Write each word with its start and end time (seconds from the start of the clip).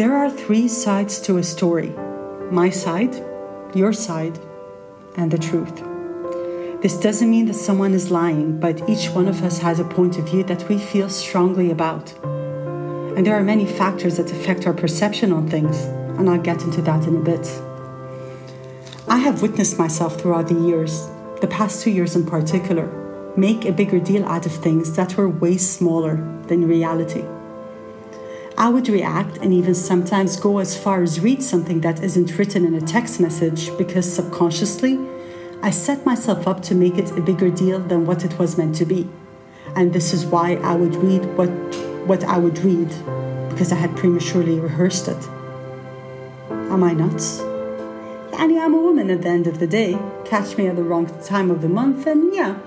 There 0.00 0.16
are 0.16 0.30
three 0.30 0.66
sides 0.66 1.20
to 1.26 1.36
a 1.36 1.42
story 1.42 1.90
my 2.50 2.70
side, 2.70 3.14
your 3.74 3.92
side, 3.92 4.38
and 5.18 5.30
the 5.30 5.36
truth. 5.36 5.76
This 6.80 6.98
doesn't 6.98 7.30
mean 7.30 7.44
that 7.48 7.64
someone 7.68 7.92
is 7.92 8.10
lying, 8.10 8.58
but 8.58 8.88
each 8.88 9.10
one 9.10 9.28
of 9.28 9.42
us 9.42 9.58
has 9.58 9.78
a 9.78 9.84
point 9.84 10.16
of 10.16 10.26
view 10.26 10.42
that 10.44 10.66
we 10.70 10.78
feel 10.78 11.10
strongly 11.10 11.70
about. 11.70 12.14
And 13.14 13.26
there 13.26 13.36
are 13.36 13.42
many 13.42 13.66
factors 13.66 14.16
that 14.16 14.32
affect 14.32 14.66
our 14.66 14.72
perception 14.72 15.34
on 15.34 15.50
things, 15.50 15.76
and 16.16 16.30
I'll 16.30 16.40
get 16.40 16.62
into 16.62 16.80
that 16.80 17.06
in 17.06 17.16
a 17.16 17.20
bit. 17.32 17.46
I 19.06 19.18
have 19.18 19.42
witnessed 19.42 19.78
myself 19.78 20.18
throughout 20.18 20.48
the 20.48 20.62
years, 20.66 21.08
the 21.42 21.46
past 21.58 21.82
two 21.82 21.90
years 21.90 22.16
in 22.16 22.24
particular, 22.24 22.86
make 23.36 23.66
a 23.66 23.72
bigger 23.72 24.00
deal 24.00 24.24
out 24.24 24.46
of 24.46 24.52
things 24.52 24.96
that 24.96 25.18
were 25.18 25.28
way 25.28 25.58
smaller 25.58 26.16
than 26.46 26.66
reality. 26.66 27.22
I 28.60 28.68
would 28.68 28.90
react 28.90 29.38
and 29.38 29.54
even 29.54 29.74
sometimes 29.74 30.36
go 30.36 30.58
as 30.58 30.76
far 30.76 31.02
as 31.02 31.18
read 31.18 31.42
something 31.42 31.80
that 31.80 32.02
isn't 32.02 32.36
written 32.36 32.66
in 32.66 32.74
a 32.74 32.82
text 32.82 33.18
message 33.18 33.74
because 33.78 34.04
subconsciously 34.04 34.98
I 35.62 35.70
set 35.70 36.04
myself 36.04 36.46
up 36.46 36.60
to 36.64 36.74
make 36.74 36.98
it 36.98 37.10
a 37.12 37.22
bigger 37.22 37.48
deal 37.48 37.78
than 37.78 38.04
what 38.04 38.22
it 38.22 38.38
was 38.38 38.58
meant 38.58 38.74
to 38.76 38.84
be. 38.84 39.08
And 39.74 39.94
this 39.94 40.12
is 40.12 40.26
why 40.26 40.56
I 40.56 40.74
would 40.74 40.94
read 40.96 41.24
what, 41.38 41.48
what 42.06 42.22
I 42.24 42.36
would 42.36 42.58
read 42.58 42.90
because 43.48 43.72
I 43.72 43.76
had 43.76 43.96
prematurely 43.96 44.60
rehearsed 44.60 45.08
it. 45.08 45.28
Am 46.50 46.84
I 46.84 46.92
nuts? 46.92 47.40
And 47.40 48.60
I'm 48.60 48.74
a 48.74 48.78
woman 48.78 49.08
at 49.08 49.22
the 49.22 49.30
end 49.30 49.46
of 49.46 49.58
the 49.58 49.66
day. 49.66 49.98
Catch 50.26 50.58
me 50.58 50.66
at 50.66 50.76
the 50.76 50.82
wrong 50.82 51.06
time 51.22 51.50
of 51.50 51.62
the 51.62 51.68
month, 51.68 52.06
and 52.06 52.34
yeah, 52.34 52.58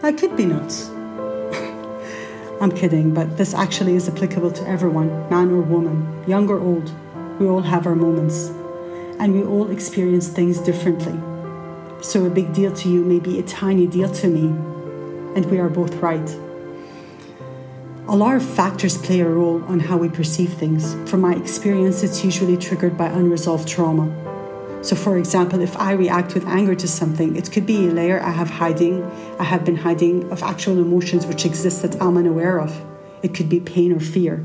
I 0.00 0.12
could 0.12 0.36
be 0.36 0.46
nuts. 0.46 0.90
I'm 2.60 2.70
kidding, 2.70 3.14
but 3.14 3.38
this 3.38 3.54
actually 3.54 3.94
is 3.94 4.06
applicable 4.06 4.50
to 4.50 4.68
everyone, 4.68 5.08
man 5.30 5.50
or 5.50 5.62
woman, 5.62 6.22
young 6.28 6.46
or 6.50 6.60
old. 6.60 6.92
We 7.40 7.46
all 7.48 7.62
have 7.62 7.86
our 7.86 7.94
moments, 7.94 8.48
and 9.18 9.32
we 9.32 9.42
all 9.42 9.70
experience 9.70 10.28
things 10.28 10.58
differently. 10.58 11.18
So 12.02 12.26
a 12.26 12.28
big 12.28 12.52
deal 12.52 12.70
to 12.70 12.88
you 12.90 13.02
may 13.02 13.18
be 13.18 13.38
a 13.38 13.42
tiny 13.42 13.86
deal 13.86 14.12
to 14.12 14.28
me, 14.28 14.48
and 15.34 15.46
we 15.46 15.58
are 15.58 15.70
both 15.70 15.94
right. 16.02 16.36
A 18.08 18.14
lot 18.14 18.36
of 18.36 18.44
factors 18.44 18.98
play 18.98 19.20
a 19.20 19.28
role 19.28 19.64
on 19.64 19.80
how 19.80 19.96
we 19.96 20.10
perceive 20.10 20.52
things. 20.52 20.94
From 21.08 21.22
my 21.22 21.34
experience, 21.36 22.02
it's 22.02 22.22
usually 22.22 22.58
triggered 22.58 22.98
by 22.98 23.06
unresolved 23.06 23.66
trauma. 23.66 24.29
So, 24.82 24.96
for 24.96 25.18
example, 25.18 25.60
if 25.60 25.76
I 25.76 25.92
react 25.92 26.34
with 26.34 26.46
anger 26.46 26.74
to 26.74 26.88
something, 26.88 27.36
it 27.36 27.52
could 27.52 27.66
be 27.66 27.86
a 27.86 27.90
layer 27.90 28.20
I 28.22 28.30
have 28.30 28.48
hiding, 28.48 29.04
I 29.38 29.44
have 29.44 29.64
been 29.64 29.76
hiding 29.76 30.30
of 30.32 30.42
actual 30.42 30.78
emotions 30.78 31.26
which 31.26 31.44
exist 31.44 31.82
that 31.82 32.00
I'm 32.00 32.16
unaware 32.16 32.58
of. 32.58 32.72
It 33.22 33.34
could 33.34 33.50
be 33.50 33.60
pain 33.60 33.92
or 33.92 34.00
fear. 34.00 34.42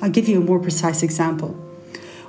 I'll 0.00 0.10
give 0.10 0.28
you 0.28 0.40
a 0.40 0.44
more 0.44 0.58
precise 0.58 1.04
example. 1.04 1.50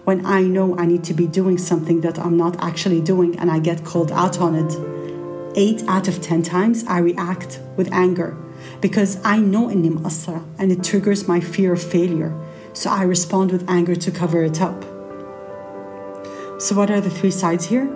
When 0.03 0.23
I 0.25 0.41
know 0.41 0.77
I 0.77 0.85
need 0.85 1.03
to 1.05 1.13
be 1.15 1.25
doing 1.25 1.57
something 1.57 2.01
that 2.01 2.19
I'm 2.19 2.37
not 2.37 2.61
actually 2.61 3.01
doing 3.01 3.39
and 3.39 3.49
I 3.49 3.57
get 3.59 3.83
called 3.83 4.11
out 4.11 4.39
on 4.39 4.53
it, 4.53 5.57
eight 5.57 5.83
out 5.87 6.07
of 6.07 6.21
ten 6.21 6.43
times 6.43 6.83
I 6.87 6.99
react 6.99 7.59
with 7.77 7.91
anger 7.91 8.37
because 8.79 9.19
I 9.23 9.39
know 9.39 9.69
inni 9.69 10.05
asra 10.05 10.43
and 10.59 10.71
it 10.71 10.83
triggers 10.83 11.27
my 11.27 11.39
fear 11.39 11.73
of 11.73 11.81
failure. 11.81 12.31
So 12.73 12.91
I 12.91 13.03
respond 13.03 13.51
with 13.51 13.67
anger 13.67 13.95
to 13.95 14.11
cover 14.11 14.43
it 14.43 14.61
up. 14.61 14.92
So, 16.63 16.75
what 16.75 16.89
are 16.89 17.01
the 17.01 17.09
three 17.09 17.29
sides 17.29 17.65
here? 17.65 17.89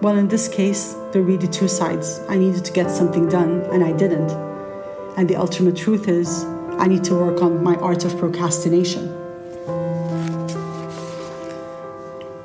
Well, 0.00 0.16
in 0.16 0.28
this 0.28 0.48
case, 0.48 0.94
there 1.12 1.20
are 1.20 1.24
really 1.26 1.48
two 1.48 1.68
sides. 1.68 2.18
I 2.30 2.38
needed 2.38 2.64
to 2.64 2.72
get 2.72 2.90
something 2.90 3.28
done, 3.28 3.60
and 3.70 3.84
I 3.84 3.92
didn't. 3.92 4.30
And 5.18 5.28
the 5.28 5.36
ultimate 5.36 5.76
truth 5.76 6.08
is, 6.08 6.42
I 6.78 6.86
need 6.86 7.04
to 7.04 7.14
work 7.14 7.42
on 7.42 7.62
my 7.62 7.74
art 7.74 8.06
of 8.06 8.16
procrastination. 8.16 9.14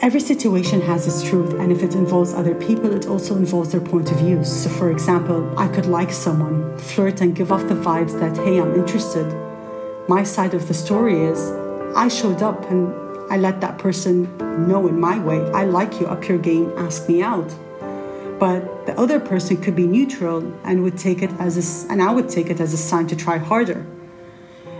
Every 0.01 0.19
situation 0.19 0.81
has 0.81 1.07
its 1.07 1.23
truth, 1.23 1.53
and 1.53 1.71
if 1.71 1.83
it 1.83 1.95
involves 1.95 2.33
other 2.33 2.53
people, 2.53 2.91
it 2.91 3.07
also 3.07 3.37
involves 3.37 3.71
their 3.71 3.79
point 3.79 4.11
of 4.11 4.19
view. 4.19 4.43
So, 4.43 4.69
for 4.71 4.91
example, 4.91 5.57
I 5.57 5.69
could 5.69 5.85
like 5.85 6.11
someone, 6.11 6.77
flirt, 6.79 7.21
and 7.21 7.33
give 7.33 7.49
off 7.49 7.65
the 7.69 7.75
vibes 7.75 8.19
that, 8.19 8.35
hey, 8.43 8.59
I'm 8.59 8.75
interested. 8.75 9.25
My 10.09 10.23
side 10.23 10.53
of 10.53 10.67
the 10.67 10.73
story 10.73 11.23
is, 11.23 11.39
I 11.95 12.09
showed 12.09 12.41
up 12.41 12.69
and 12.69 13.00
I 13.31 13.37
let 13.37 13.61
that 13.61 13.77
person 13.77 14.27
know 14.67 14.89
in 14.89 14.99
my 14.99 15.17
way, 15.17 15.39
I 15.51 15.63
like 15.63 16.01
you, 16.01 16.07
up 16.07 16.27
your 16.27 16.37
game, 16.37 16.69
ask 16.75 17.07
me 17.07 17.23
out. 17.23 17.49
But 18.41 18.85
the 18.85 18.93
other 18.99 19.21
person 19.21 19.55
could 19.55 19.73
be 19.73 19.87
neutral 19.87 20.39
and 20.65 20.83
would 20.83 20.97
take 20.97 21.21
it 21.21 21.31
as 21.39 21.55
a, 21.55 21.89
and 21.89 22.01
I 22.01 22.11
would 22.11 22.27
take 22.27 22.49
it 22.49 22.59
as 22.59 22.73
a 22.73 22.77
sign 22.77 23.07
to 23.07 23.15
try 23.15 23.37
harder. 23.37 23.85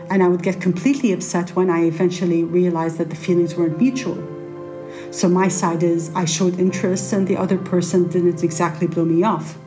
And 0.10 0.22
I 0.22 0.28
would 0.28 0.44
get 0.44 0.60
completely 0.60 1.14
upset 1.14 1.56
when 1.56 1.70
I 1.70 1.86
eventually 1.86 2.44
realized 2.44 2.98
that 2.98 3.10
the 3.10 3.16
feelings 3.16 3.56
weren't 3.56 3.78
mutual. 3.78 4.22
So 5.12 5.30
my 5.30 5.48
side 5.48 5.82
is 5.82 6.12
I 6.14 6.26
showed 6.26 6.60
interest 6.60 7.14
and 7.14 7.26
the 7.30 7.38
other 7.38 7.58
person 7.58 8.10
didn't 8.10 8.44
exactly 8.44 8.86
blow 8.86 9.06
me 9.06 9.24
off. 9.24 9.58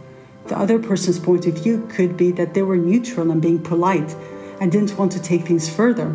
The 0.49 0.59
other 0.59 0.79
person's 0.79 1.19
point 1.19 1.47
of 1.47 1.55
view 1.55 1.89
could 1.91 2.19
be 2.19 2.33
that 2.33 2.53
they 2.53 2.61
were 2.61 2.77
neutral 2.77 3.31
and 3.31 3.41
being 3.41 3.63
polite 3.63 4.15
and 4.61 4.71
didn't 4.71 4.99
want 4.99 5.11
to 5.13 5.23
take 5.23 5.47
things 5.47 5.75
further 5.75 6.15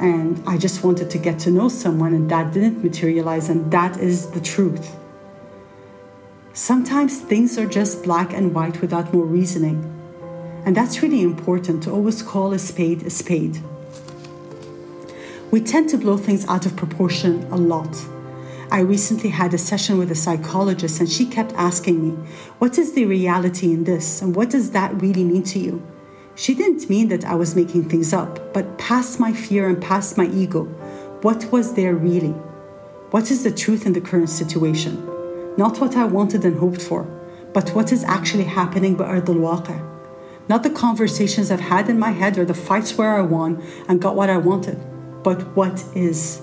and 0.00 0.42
I 0.46 0.58
just 0.58 0.82
wanted 0.84 1.10
to 1.10 1.18
get 1.18 1.38
to 1.40 1.50
know 1.50 1.68
someone, 1.68 2.14
and 2.14 2.30
that 2.30 2.52
didn't 2.52 2.82
materialize, 2.82 3.48
and 3.48 3.70
that 3.70 3.98
is 3.98 4.30
the 4.30 4.40
truth. 4.40 4.96
Sometimes 6.52 7.20
things 7.20 7.58
are 7.58 7.66
just 7.66 8.04
black 8.04 8.32
and 8.32 8.54
white 8.54 8.80
without 8.80 9.12
more 9.12 9.24
reasoning, 9.24 9.90
and 10.64 10.76
that's 10.76 11.02
really 11.02 11.22
important 11.22 11.82
to 11.84 11.90
always 11.90 12.22
call 12.22 12.52
a 12.52 12.58
spade 12.58 13.02
a 13.02 13.10
spade. 13.10 13.60
We 15.50 15.60
tend 15.60 15.88
to 15.90 15.98
blow 15.98 16.16
things 16.16 16.46
out 16.48 16.66
of 16.66 16.74
proportion 16.74 17.44
a 17.52 17.56
lot. 17.56 17.96
I 18.70 18.80
recently 18.80 19.30
had 19.30 19.54
a 19.54 19.58
session 19.58 19.98
with 19.98 20.10
a 20.10 20.16
psychologist, 20.16 20.98
and 20.98 21.08
she 21.08 21.26
kept 21.26 21.52
asking 21.52 22.02
me, 22.02 22.10
What 22.58 22.78
is 22.78 22.94
the 22.94 23.04
reality 23.04 23.72
in 23.72 23.84
this, 23.84 24.20
and 24.20 24.34
what 24.34 24.50
does 24.50 24.72
that 24.72 25.00
really 25.00 25.22
mean 25.22 25.44
to 25.44 25.58
you? 25.60 25.93
She 26.36 26.54
didn't 26.54 26.90
mean 26.90 27.08
that 27.08 27.24
I 27.24 27.34
was 27.36 27.54
making 27.54 27.88
things 27.88 28.12
up, 28.12 28.52
but 28.52 28.76
past 28.76 29.20
my 29.20 29.32
fear 29.32 29.68
and 29.68 29.80
past 29.80 30.18
my 30.18 30.26
ego, 30.26 30.64
what 31.22 31.50
was 31.52 31.74
there 31.74 31.94
really? 31.94 32.34
What 33.10 33.30
is 33.30 33.44
the 33.44 33.52
truth 33.52 33.86
in 33.86 33.92
the 33.92 34.00
current 34.00 34.30
situation? 34.30 34.94
Not 35.56 35.80
what 35.80 35.96
I 35.96 36.04
wanted 36.04 36.44
and 36.44 36.58
hoped 36.58 36.82
for, 36.82 37.04
but 37.52 37.70
what 37.70 37.92
is 37.92 38.02
actually 38.02 38.44
happening 38.44 39.00
Ard 39.00 39.28
al 39.28 39.80
Not 40.48 40.64
the 40.64 40.70
conversations 40.70 41.52
I've 41.52 41.60
had 41.60 41.88
in 41.88 42.00
my 42.00 42.10
head 42.10 42.36
or 42.36 42.44
the 42.44 42.52
fights 42.52 42.98
where 42.98 43.16
I 43.16 43.22
won 43.22 43.62
and 43.88 44.02
got 44.02 44.16
what 44.16 44.28
I 44.28 44.38
wanted, 44.38 44.80
but 45.22 45.40
what 45.56 45.84
is. 45.94 46.42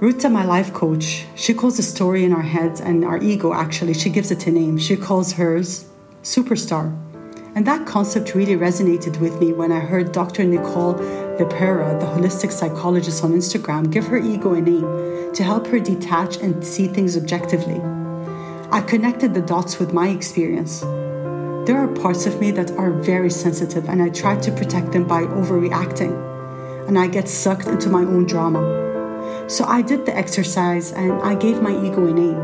Ruta, 0.00 0.28
my 0.28 0.44
life 0.44 0.74
coach, 0.74 1.24
she 1.34 1.54
calls 1.54 1.78
the 1.78 1.82
story 1.82 2.24
in 2.24 2.34
our 2.34 2.42
heads 2.42 2.78
and 2.82 3.06
our 3.06 3.22
ego 3.22 3.54
actually, 3.54 3.94
she 3.94 4.10
gives 4.10 4.30
it 4.30 4.46
a 4.46 4.50
name. 4.50 4.76
She 4.76 4.96
calls 4.96 5.32
hers 5.32 5.86
superstar. 6.22 6.94
And 7.54 7.64
that 7.66 7.86
concept 7.86 8.34
really 8.34 8.56
resonated 8.56 9.20
with 9.20 9.38
me 9.40 9.52
when 9.52 9.70
I 9.70 9.78
heard 9.78 10.10
Dr. 10.10 10.42
Nicole 10.42 10.94
LePera, 11.38 12.00
the 12.00 12.06
holistic 12.06 12.50
psychologist 12.50 13.22
on 13.22 13.32
Instagram, 13.32 13.92
give 13.92 14.08
her 14.08 14.18
ego 14.18 14.54
a 14.54 14.60
name 14.60 15.32
to 15.34 15.44
help 15.44 15.68
her 15.68 15.78
detach 15.78 16.38
and 16.38 16.64
see 16.64 16.88
things 16.88 17.16
objectively. 17.16 17.80
I 18.72 18.80
connected 18.80 19.34
the 19.34 19.40
dots 19.40 19.78
with 19.78 19.92
my 19.92 20.08
experience. 20.08 20.80
There 20.80 21.76
are 21.78 21.86
parts 21.86 22.26
of 22.26 22.40
me 22.40 22.50
that 22.50 22.72
are 22.72 22.90
very 22.90 23.30
sensitive, 23.30 23.88
and 23.88 24.02
I 24.02 24.08
try 24.08 24.36
to 24.36 24.50
protect 24.50 24.90
them 24.90 25.06
by 25.06 25.22
overreacting, 25.22 26.88
and 26.88 26.98
I 26.98 27.06
get 27.06 27.28
sucked 27.28 27.68
into 27.68 27.88
my 27.88 28.00
own 28.00 28.26
drama. 28.26 28.84
So 29.48 29.64
I 29.64 29.80
did 29.80 30.06
the 30.06 30.16
exercise 30.16 30.92
and 30.92 31.12
I 31.22 31.34
gave 31.34 31.62
my 31.62 31.70
ego 31.84 32.06
a 32.06 32.12
name. 32.12 32.40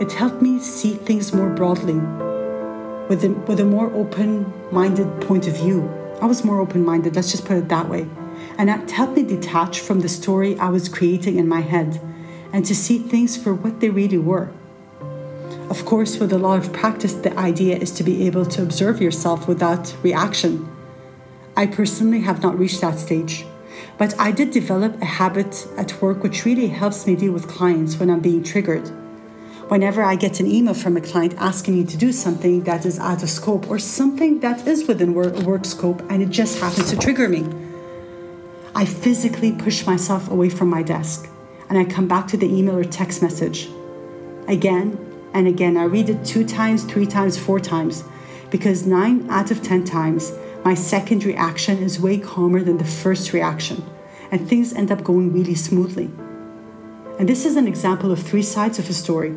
It 0.00 0.12
helped 0.12 0.40
me 0.40 0.60
see 0.60 0.94
things 0.94 1.32
more 1.32 1.50
broadly 1.50 2.00
with 3.10 3.24
a, 3.24 3.30
with 3.48 3.58
a 3.58 3.64
more 3.64 3.92
open 3.92 4.50
minded 4.70 5.20
point 5.22 5.48
of 5.48 5.56
view. 5.56 5.82
I 6.22 6.26
was 6.26 6.44
more 6.44 6.60
open 6.60 6.84
minded, 6.84 7.16
let's 7.16 7.32
just 7.32 7.44
put 7.44 7.56
it 7.56 7.68
that 7.68 7.88
way. 7.88 8.06
And 8.56 8.70
it 8.70 8.88
helped 8.92 9.16
me 9.16 9.24
detach 9.24 9.80
from 9.80 9.98
the 9.98 10.08
story 10.08 10.56
I 10.60 10.68
was 10.68 10.88
creating 10.88 11.36
in 11.36 11.48
my 11.48 11.60
head 11.60 12.00
and 12.52 12.64
to 12.66 12.74
see 12.74 12.98
things 12.98 13.36
for 13.36 13.52
what 13.52 13.80
they 13.80 13.90
really 13.90 14.16
were. 14.16 14.52
Of 15.68 15.84
course, 15.84 16.18
with 16.18 16.32
a 16.32 16.38
lot 16.38 16.60
of 16.60 16.72
practice, 16.72 17.14
the 17.14 17.36
idea 17.36 17.76
is 17.76 17.90
to 17.92 18.04
be 18.04 18.26
able 18.28 18.46
to 18.46 18.62
observe 18.62 19.02
yourself 19.02 19.48
without 19.48 19.92
reaction. 20.04 20.68
I 21.56 21.66
personally 21.66 22.20
have 22.20 22.44
not 22.44 22.56
reached 22.56 22.80
that 22.80 23.00
stage, 23.00 23.44
but 23.98 24.14
I 24.20 24.30
did 24.30 24.52
develop 24.52 25.02
a 25.02 25.04
habit 25.04 25.66
at 25.76 26.00
work 26.00 26.22
which 26.22 26.44
really 26.44 26.68
helps 26.68 27.08
me 27.08 27.16
deal 27.16 27.32
with 27.32 27.48
clients 27.48 27.98
when 27.98 28.08
I'm 28.08 28.20
being 28.20 28.44
triggered 28.44 28.88
whenever 29.70 30.02
I 30.02 30.16
get 30.16 30.40
an 30.40 30.48
email 30.50 30.74
from 30.74 30.96
a 30.96 31.00
client 31.00 31.34
asking 31.38 31.74
me 31.74 31.84
to 31.84 31.96
do 31.96 32.10
something 32.10 32.64
that 32.64 32.84
is 32.84 32.98
out 32.98 33.22
of 33.22 33.30
scope 33.30 33.70
or 33.70 33.78
something 33.78 34.40
that 34.40 34.66
is 34.66 34.88
within 34.88 35.14
work, 35.14 35.36
work 35.50 35.64
scope 35.64 36.02
and 36.10 36.20
it 36.20 36.30
just 36.30 36.58
happens 36.58 36.90
to 36.90 36.98
trigger 36.98 37.28
me, 37.28 37.46
I 38.74 38.84
physically 38.84 39.52
push 39.52 39.86
myself 39.86 40.28
away 40.28 40.50
from 40.50 40.68
my 40.68 40.82
desk 40.82 41.28
and 41.68 41.78
I 41.78 41.84
come 41.84 42.08
back 42.08 42.26
to 42.28 42.36
the 42.36 42.52
email 42.52 42.76
or 42.76 42.82
text 42.82 43.22
message. 43.22 43.68
Again 44.48 44.98
and 45.34 45.46
again, 45.46 45.76
I 45.76 45.84
read 45.84 46.08
it 46.08 46.24
two 46.24 46.44
times, 46.44 46.82
three 46.82 47.06
times, 47.06 47.38
four 47.38 47.60
times 47.60 48.02
because 48.50 48.84
nine 48.84 49.30
out 49.30 49.52
of 49.52 49.62
10 49.62 49.84
times, 49.84 50.32
my 50.64 50.74
second 50.74 51.22
reaction 51.22 51.78
is 51.78 52.00
way 52.00 52.18
calmer 52.18 52.64
than 52.64 52.78
the 52.78 52.84
first 52.84 53.32
reaction. 53.32 53.84
and 54.32 54.48
things 54.48 54.72
end 54.72 54.92
up 54.92 55.02
going 55.02 55.32
really 55.32 55.56
smoothly. 55.56 56.08
And 57.18 57.28
this 57.28 57.44
is 57.44 57.56
an 57.56 57.66
example 57.66 58.12
of 58.12 58.22
three 58.22 58.42
sides 58.42 58.78
of 58.78 58.88
a 58.88 58.92
story. 58.92 59.34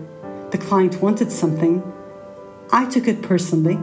The 0.54 0.60
client 0.60 1.02
wanted 1.02 1.32
something, 1.32 1.82
I 2.72 2.86
took 2.86 3.08
it 3.08 3.24
personally, 3.24 3.74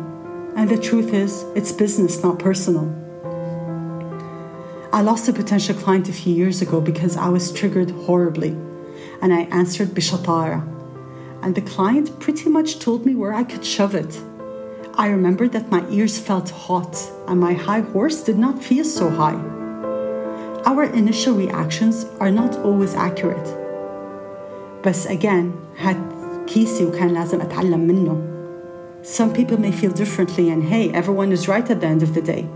and 0.55 0.69
the 0.69 0.79
truth 0.79 1.13
is, 1.13 1.45
it's 1.57 1.73
business, 1.73 2.23
not 2.23 2.39
personal. 2.39 2.87
I 4.93 5.01
lost 5.03 5.29
a 5.29 5.33
potential 5.33 5.75
client 5.75 6.09
a 6.09 6.13
few 6.13 6.33
years 6.33 6.63
ago 6.63 6.81
because 6.81 7.17
I 7.17 7.29
was 7.29 7.51
triggered 7.53 7.91
horribly, 8.07 8.51
and 9.21 9.35
I 9.35 9.49
answered 9.51 9.89
bishatara. 9.89 10.63
And 11.43 11.57
the 11.57 11.63
client 11.63 12.21
pretty 12.21 12.49
much 12.49 12.79
told 12.79 13.05
me 13.05 13.17
where 13.17 13.35
I 13.35 13.43
could 13.43 13.67
shove 13.67 13.97
it. 13.97 14.23
I 14.95 15.09
remember 15.09 15.49
that 15.49 15.73
my 15.73 15.85
ears 15.91 16.21
felt 16.21 16.51
hot 16.51 16.95
and 17.27 17.41
my 17.41 17.55
high 17.55 17.81
horse 17.81 18.23
did 18.23 18.39
not 18.39 18.63
feel 18.63 18.85
so 18.85 19.11
high. 19.11 19.41
Our 20.71 20.85
initial 20.85 21.35
reactions 21.35 22.07
are 22.21 22.31
not 22.31 22.55
always 22.59 22.95
accurate. 22.95 23.49
بس 24.85 25.07
again 25.07 25.53
had 25.77 26.20
كيسي 26.50 26.86
وكان 26.86 27.14
لازم 27.14 27.42
أتعلم 27.42 27.88
منه. 27.88 28.22
Some 29.04 29.34
people 29.34 29.60
may 29.60 29.72
feel 29.72 29.92
differently 29.92 30.50
and 30.50 30.64
hey, 30.64 30.90
everyone 30.92 31.32
is 31.32 31.48
right 31.48 31.70
at 31.70 31.80
the 31.80 31.88
end 31.88 32.02
of 32.04 32.14
the 32.14 32.22
day. 32.22 32.48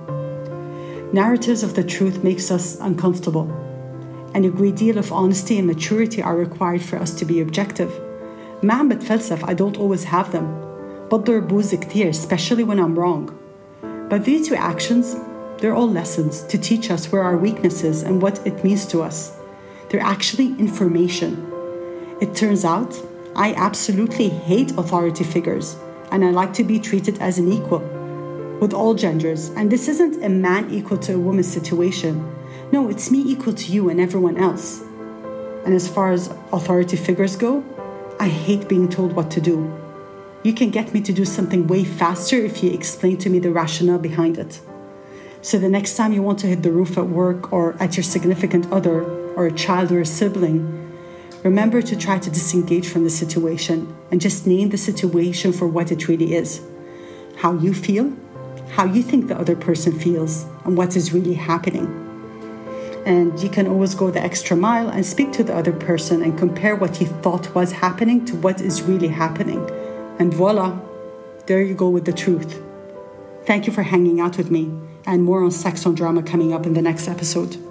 Narratives 1.13 1.63
of 1.63 1.73
the 1.73 1.83
truth 1.83 2.23
makes 2.23 2.51
us 2.51 2.77
uncomfortable, 2.79 3.47
and 4.33 4.45
a 4.45 4.49
great 4.49 4.75
deal 4.75 4.97
of 4.97 5.11
honesty 5.11 5.57
and 5.57 5.67
maturity 5.67 6.21
are 6.21 6.35
required 6.35 6.83
for 6.83 6.97
us 6.97 7.13
to 7.15 7.25
be 7.25 7.41
objective. 7.41 7.91
ما 8.63 8.73
عم 8.73 8.89
بتفلسف, 8.89 9.45
I 9.45 9.53
don't 9.53 9.77
always 9.77 10.03
have 10.03 10.31
them. 10.31 10.45
بضر 11.11 11.39
بوز 11.39 11.75
كتير, 11.75 12.09
especially 12.09 12.63
when 12.63 12.79
I'm 12.79 12.97
wrong. 12.97 13.31
But 14.09 14.25
these 14.25 14.47
two 14.47 14.55
actions, 14.55 15.15
they're 15.57 15.75
all 15.75 15.89
lessons 15.89 16.43
to 16.43 16.57
teach 16.57 16.91
us 16.91 17.11
where 17.11 17.23
our 17.23 17.37
weaknesses 17.37 18.03
and 18.03 18.21
what 18.21 18.45
it 18.45 18.63
means 18.63 18.85
to 18.87 19.01
us. 19.01 19.31
They're 19.89 20.11
actually 20.15 20.55
information. 20.59 21.31
It 22.21 22.35
turns 22.35 22.63
out 22.65 22.91
I 23.36 23.52
absolutely 23.54 24.28
hate 24.28 24.70
authority 24.78 25.24
figures, 25.24 25.76
and 26.12 26.24
I 26.24 26.30
like 26.30 26.52
to 26.54 26.64
be 26.64 26.78
treated 26.78 27.18
as 27.20 27.38
an 27.38 27.52
equal 27.52 27.80
with 28.60 28.72
all 28.72 28.94
genders. 28.94 29.48
And 29.50 29.70
this 29.70 29.88
isn't 29.88 30.22
a 30.22 30.28
man 30.28 30.70
equal 30.70 30.98
to 30.98 31.14
a 31.14 31.18
woman 31.18 31.42
situation. 31.42 32.32
No, 32.70 32.88
it's 32.88 33.10
me 33.10 33.22
equal 33.26 33.52
to 33.52 33.72
you 33.72 33.88
and 33.88 34.00
everyone 34.00 34.36
else. 34.36 34.82
And 35.64 35.74
as 35.74 35.88
far 35.88 36.12
as 36.12 36.28
authority 36.52 36.96
figures 36.96 37.36
go, 37.36 37.64
I 38.20 38.28
hate 38.28 38.68
being 38.68 38.88
told 38.88 39.14
what 39.14 39.30
to 39.32 39.40
do. 39.40 39.72
You 40.44 40.52
can 40.52 40.70
get 40.70 40.94
me 40.94 41.00
to 41.00 41.12
do 41.12 41.24
something 41.24 41.66
way 41.66 41.84
faster 41.84 42.36
if 42.36 42.62
you 42.62 42.70
explain 42.70 43.16
to 43.18 43.30
me 43.30 43.38
the 43.38 43.50
rationale 43.50 43.98
behind 43.98 44.38
it. 44.38 44.60
So 45.42 45.58
the 45.58 45.68
next 45.68 45.96
time 45.96 46.12
you 46.12 46.22
want 46.22 46.38
to 46.40 46.46
hit 46.46 46.62
the 46.62 46.70
roof 46.70 46.96
at 46.96 47.08
work 47.08 47.52
or 47.52 47.74
at 47.80 47.96
your 47.96 48.04
significant 48.04 48.70
other 48.70 49.02
or 49.34 49.46
a 49.46 49.52
child 49.52 49.90
or 49.90 50.00
a 50.00 50.06
sibling, 50.06 50.83
remember 51.44 51.80
to 51.82 51.96
try 51.96 52.18
to 52.18 52.30
disengage 52.30 52.88
from 52.88 53.04
the 53.04 53.10
situation 53.10 53.96
and 54.10 54.20
just 54.20 54.46
name 54.46 54.70
the 54.70 54.78
situation 54.78 55.52
for 55.52 55.68
what 55.68 55.92
it 55.92 56.08
really 56.08 56.34
is. 56.34 56.60
How 57.36 57.52
you 57.54 57.72
feel 57.72 58.12
how 58.74 58.84
you 58.84 59.02
think 59.02 59.28
the 59.28 59.38
other 59.38 59.54
person 59.54 59.96
feels 59.96 60.46
and 60.64 60.76
what 60.76 60.96
is 60.96 61.12
really 61.12 61.34
happening. 61.34 61.86
And 63.06 63.38
you 63.40 63.48
can 63.48 63.68
always 63.68 63.94
go 63.94 64.10
the 64.10 64.20
extra 64.20 64.56
mile 64.56 64.88
and 64.88 65.06
speak 65.06 65.30
to 65.32 65.44
the 65.44 65.54
other 65.54 65.72
person 65.72 66.22
and 66.22 66.36
compare 66.36 66.74
what 66.74 67.00
you 67.00 67.06
thought 67.06 67.54
was 67.54 67.70
happening 67.70 68.24
to 68.24 68.34
what 68.36 68.60
is 68.60 68.82
really 68.82 69.08
happening. 69.08 69.64
And 70.18 70.34
voila, 70.34 70.80
there 71.46 71.62
you 71.62 71.74
go 71.74 71.88
with 71.88 72.04
the 72.04 72.12
truth. 72.12 72.60
Thank 73.44 73.66
you 73.66 73.72
for 73.72 73.82
hanging 73.82 74.20
out 74.20 74.38
with 74.38 74.50
me, 74.50 74.72
and 75.06 75.22
more 75.22 75.44
on 75.44 75.50
sex 75.50 75.86
on 75.86 75.94
drama 75.94 76.22
coming 76.22 76.52
up 76.52 76.66
in 76.66 76.72
the 76.72 76.82
next 76.82 77.06
episode. 77.06 77.63